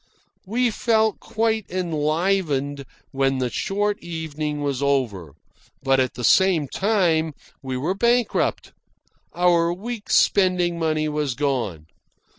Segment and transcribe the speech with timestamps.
[0.47, 5.35] We felt quite enlivened when the short evening was over;
[5.83, 8.71] but at the same time we were bankrupt.
[9.35, 11.85] Our week's spending money was gone.